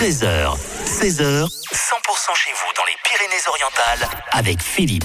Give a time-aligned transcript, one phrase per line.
[0.00, 1.46] 13h, 16h, 100%
[2.34, 5.04] chez vous dans les Pyrénées-Orientales avec Philippe.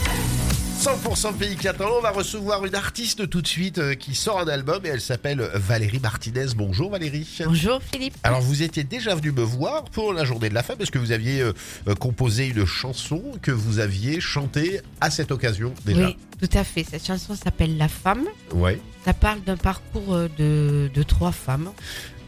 [0.79, 4.47] 100% pays catalan, on va recevoir une artiste tout de suite euh, qui sort un
[4.47, 6.45] album et elle s'appelle Valérie Martinez.
[6.55, 7.27] Bonjour Valérie.
[7.45, 8.15] Bonjour Philippe.
[8.23, 10.99] Alors vous étiez déjà venu me voir pour la journée de la femme parce que
[10.99, 11.51] vous aviez euh,
[11.89, 16.07] euh, composé une chanson que vous aviez chantée à cette occasion déjà.
[16.07, 16.85] Oui, tout à fait.
[16.89, 18.23] Cette chanson s'appelle La femme.
[18.53, 18.79] Ouais.
[19.03, 21.73] Ça parle d'un parcours de, de trois femmes.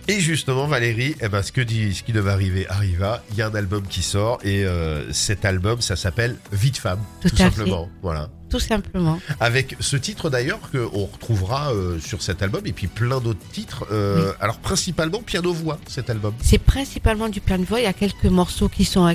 [0.10, 3.21] Et justement Valérie, eh ben, ce, que dit, ce qui devait arriver arriva.
[3.32, 6.78] Il y a un album qui sort et euh, cet album ça s'appelle Vie de
[6.78, 7.89] femme Tout simplement.
[8.02, 8.29] Voilà.
[8.50, 9.20] Tout simplement.
[9.42, 13.86] Avec ce titre d'ailleurs qu'on retrouvera euh, sur cet album et puis plein d'autres titres.
[13.92, 16.34] Euh, Alors principalement piano-voix cet album.
[16.42, 17.82] C'est principalement du plein de voix.
[17.82, 19.14] Il y a quelques morceaux qui sont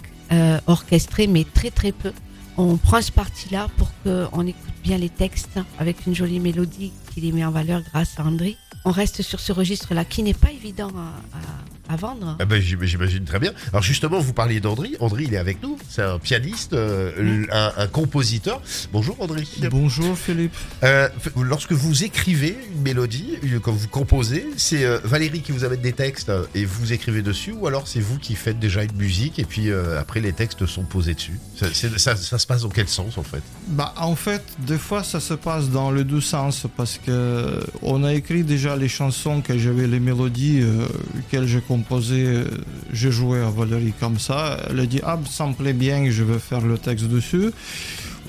[0.66, 2.12] orchestrés, mais très très peu.
[2.58, 7.22] On prend ce parti-là pour qu'on écoute bien les textes avec une jolie mélodie qui
[7.22, 8.58] les met en valeur grâce à André.
[8.84, 12.36] On reste sur ce registre-là qui n'est pas évident à, à- à vendre.
[12.40, 13.52] Ah ben, j'im- J'imagine très bien.
[13.72, 14.96] Alors justement, vous parliez d'Andry.
[15.00, 15.78] Andry, il est avec nous.
[15.88, 18.60] C'est un pianiste, euh, un, un compositeur.
[18.92, 19.48] Bonjour Andry.
[19.70, 20.54] Bonjour Philippe.
[20.84, 21.08] Euh,
[21.40, 25.80] lorsque vous écrivez une mélodie, une- quand vous composez, c'est euh, Valérie qui vous amène
[25.80, 28.96] des textes euh, et vous écrivez dessus, ou alors c'est vous qui faites déjà une
[28.96, 31.38] musique et puis euh, après les textes sont posés dessus?
[31.56, 33.42] Ça, c'est- ça- ça se passe dans quel sens en fait?
[33.68, 38.04] Bah, en fait, des fois, ça se passe dans les deux sens parce que on
[38.04, 40.86] a écrit déjà les chansons que j'avais les mélodies euh,
[41.30, 42.44] qu'elles j'ai composées, euh,
[42.92, 44.58] j'ai joué à Valérie comme ça.
[44.68, 47.50] Elle a dit ah ça me plaît bien, je vais faire le texte dessus.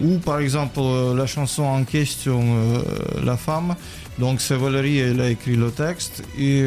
[0.01, 2.81] Ou par exemple euh, la chanson en question, euh,
[3.23, 3.75] la femme.
[4.17, 6.59] Donc c'est Valérie, elle a écrit le texte et,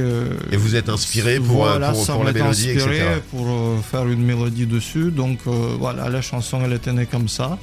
[0.53, 3.21] Et vous êtes inspiré pour, voilà, pour, la mélodie, inspiré etc.
[3.31, 3.47] pour
[3.91, 5.13] faire une mélodie dessus.
[5.13, 5.39] Donc
[5.79, 7.57] voilà, la chanson elle était née comme ça.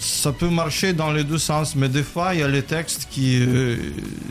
[0.00, 3.06] Ça peut marcher dans les deux sens, mais des fois il y a les textes
[3.10, 3.76] qui euh,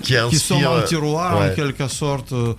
[0.01, 1.51] Qui sont en tiroir ouais.
[1.51, 2.33] en quelque sorte.
[2.33, 2.53] Euh,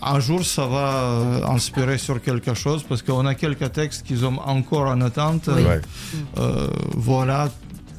[0.00, 4.16] Un jour, ça va euh, inspirer sur quelque chose parce qu'on a quelques textes qui
[4.16, 5.48] sont encore en attente.
[5.48, 5.62] Oui.
[6.38, 7.48] Euh, voilà.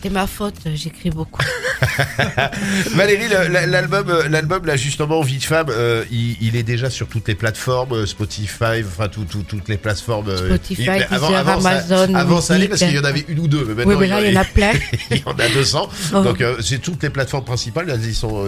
[0.02, 1.44] C'est ma faute, j'écris beaucoup.
[2.95, 3.27] Valérie,
[3.67, 7.27] l'album, euh, l'album là justement Vie de femme, euh, il, il est déjà sur toutes
[7.27, 10.36] les plateformes, euh, Spotify, enfin tout, tout- toutes les plateformes.
[10.36, 13.48] Spotify, il- Deezer, ça- Amazon, avant ça allait parce qu'il y en avait une ou
[13.48, 14.71] deux, mais maintenant Oui, mais là, il y en a plein.
[15.11, 15.89] il y en a 200.
[16.16, 16.21] Oh.
[16.23, 17.89] Donc euh, c'est toutes les plateformes principales.
[18.04, 18.45] Y sont,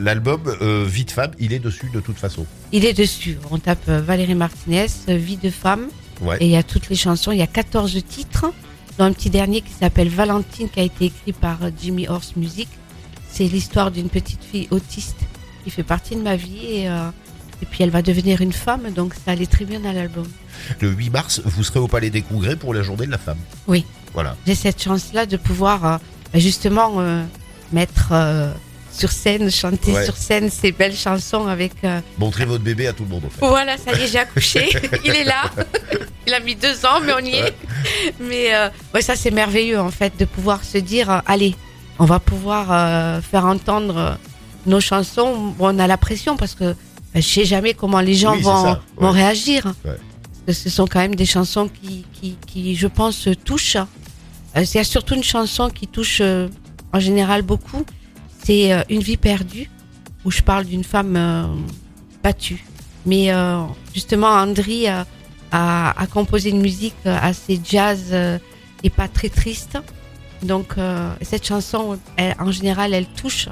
[0.00, 2.46] l'album euh, Vie de femme, il est dessus de toute façon.
[2.72, 3.38] Il est dessus.
[3.50, 5.88] On tape Valérie Martinez, Vie de femme.
[6.20, 6.36] Ouais.
[6.40, 7.30] Et il y a toutes les chansons.
[7.32, 8.46] Il y a 14 titres.
[8.98, 12.34] Dont un petit dernier qui s'appelle Valentine, qui a été écrit par euh, Jimmy Horse
[12.36, 12.68] Music.
[13.30, 15.20] C'est l'histoire d'une petite fille autiste
[15.64, 16.66] qui fait partie de ma vie.
[16.66, 17.10] Et, euh,
[17.62, 18.90] et puis elle va devenir une femme.
[18.90, 20.26] Donc ça allait très bien dans l'album.
[20.80, 23.38] Le 8 mars, vous serez au Palais des Congrès pour la Journée de la femme.
[23.66, 23.84] Oui.
[24.14, 24.36] Voilà.
[24.46, 25.98] J'ai cette chance-là de pouvoir euh,
[26.34, 27.22] justement euh,
[27.72, 28.12] mettre
[28.98, 30.04] sur scène, chanter Ouais.
[30.04, 31.72] sur scène ces belles chansons avec.
[31.84, 33.46] euh, Montrez votre bébé à tout le monde en fait.
[33.46, 34.68] Voilà, ça y est, j'ai accouché.
[35.04, 35.42] Il est là.
[36.26, 37.54] Il a mis deux ans, mais on y est.
[38.20, 41.54] Mais euh, ouais, ça, c'est merveilleux, en fait, de pouvoir se dire euh, allez,
[41.98, 44.18] on va pouvoir euh, faire entendre
[44.66, 45.52] nos chansons.
[45.58, 46.74] Bon, on a la pression parce que euh,
[47.14, 48.76] je sais jamais comment les gens Oui, vont, ouais.
[48.96, 49.72] vont réagir.
[50.46, 53.76] Que ce sont quand même des chansons qui, qui, qui je pense, touchent.
[54.56, 56.20] Il y a surtout une chanson qui touche
[56.92, 57.84] en général beaucoup.
[58.48, 59.68] C'est euh, Une vie perdue,
[60.24, 61.44] où je parle d'une femme euh,
[62.22, 62.64] battue.
[63.04, 63.60] Mais euh,
[63.92, 65.04] justement, Andri a,
[65.50, 68.14] a composé une musique assez jazz
[68.82, 69.78] et pas très triste.
[70.42, 70.76] Donc
[71.22, 71.98] cette chanson,
[72.38, 73.48] en général, elle touche.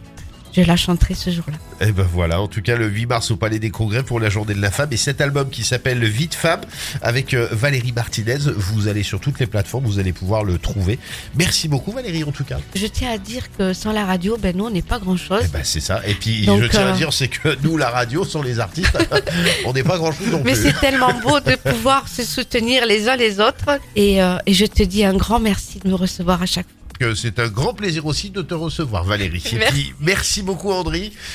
[0.56, 1.58] Je la chanterai ce jour-là.
[1.86, 4.30] Et ben voilà, en tout cas le 8 mars au Palais des Congrès pour la
[4.30, 6.62] Journée de la Femme et cet album qui s'appelle Vie de femme
[7.02, 10.98] avec euh, Valérie Martinez, vous allez sur toutes les plateformes, vous allez pouvoir le trouver.
[11.36, 12.58] Merci beaucoup Valérie en tout cas.
[12.74, 15.42] Je tiens à dire que sans la radio, ben nous, on n'est pas grand-chose.
[15.44, 16.00] Eh ben c'est ça.
[16.06, 18.58] Et puis Donc, je tiens à euh, dire c'est que nous la radio sans les
[18.58, 18.96] artistes,
[19.66, 20.62] on n'est pas grand chose non Mais plus.
[20.62, 23.78] c'est tellement beau de pouvoir se soutenir les uns les autres.
[23.94, 26.72] Et, euh, et je te dis un grand merci de me recevoir à chaque fois.
[26.98, 29.42] Que C'est un grand plaisir aussi de te recevoir Valérie.
[29.52, 29.72] Et Merci.
[29.72, 30.72] puis merci beaucoup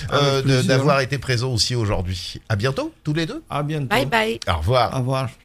[0.09, 0.63] Avec euh, plaisir.
[0.65, 2.35] d'avoir été présent aussi aujourd'hui.
[2.49, 3.41] À bientôt tous les deux.
[3.49, 3.87] À bientôt.
[3.87, 4.39] Bye bye.
[4.47, 4.93] Au revoir.
[4.95, 5.31] Au revoir.